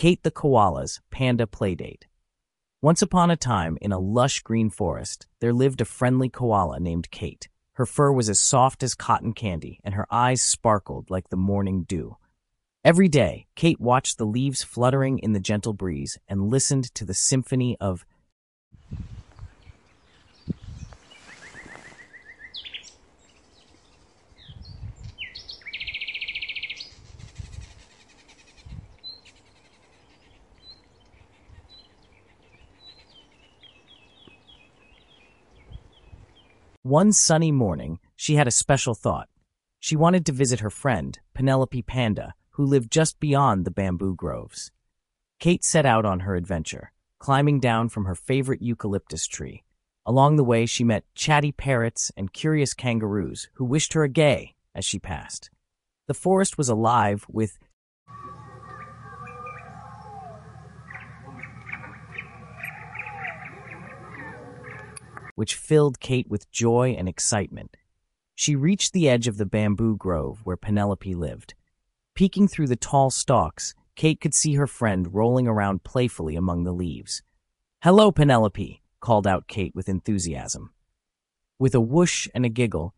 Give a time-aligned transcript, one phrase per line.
[0.00, 2.04] Kate the Koala's Panda Playdate.
[2.80, 7.10] Once upon a time, in a lush green forest, there lived a friendly koala named
[7.10, 7.50] Kate.
[7.74, 11.82] Her fur was as soft as cotton candy, and her eyes sparkled like the morning
[11.82, 12.16] dew.
[12.82, 17.12] Every day, Kate watched the leaves fluttering in the gentle breeze and listened to the
[17.12, 18.06] symphony of
[36.90, 39.28] One sunny morning, she had a special thought.
[39.78, 44.72] She wanted to visit her friend, Penelope Panda, who lived just beyond the bamboo groves.
[45.38, 46.90] Kate set out on her adventure,
[47.20, 49.62] climbing down from her favorite eucalyptus tree.
[50.04, 54.56] Along the way, she met chatty parrots and curious kangaroos who wished her a gay
[54.74, 55.48] as she passed.
[56.08, 57.56] The forest was alive with
[65.40, 67.74] which filled Kate with joy and excitement.
[68.34, 71.54] She reached the edge of the bamboo grove where Penelope lived.
[72.14, 76.74] Peeking through the tall stalks, Kate could see her friend rolling around playfully among the
[76.74, 77.22] leaves.
[77.82, 80.74] Hello, Penelope, called out Kate with enthusiasm.
[81.58, 82.92] With a whoosh and a giggle,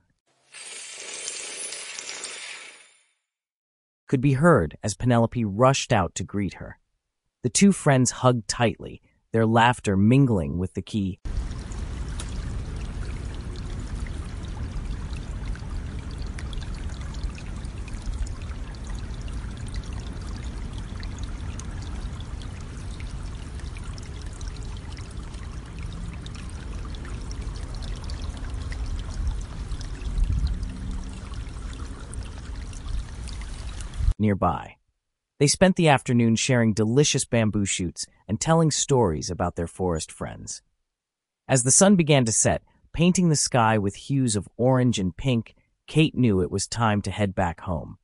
[4.08, 6.80] could be heard as Penelope rushed out to greet her.
[7.44, 11.20] The two friends hugged tightly, their laughter mingling with the key
[34.18, 34.76] nearby.
[35.38, 40.62] They spent the afternoon sharing delicious bamboo shoots and telling stories about their forest friends.
[41.48, 45.54] As the sun began to set, painting the sky with hues of orange and pink,
[45.86, 47.98] Kate knew it was time to head back home.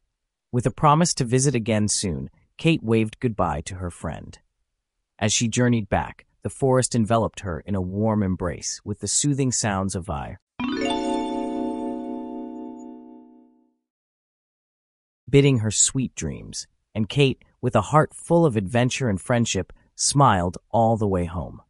[0.50, 4.38] With a promise to visit again soon, Kate waved goodbye to her friend.
[5.18, 9.52] As she journeyed back, the forest enveloped her in a warm embrace with the soothing
[9.52, 10.40] sounds of fire.
[15.28, 20.58] Bidding her sweet dreams, and Kate, with a heart full of adventure and friendship, smiled
[20.70, 21.60] all the way home.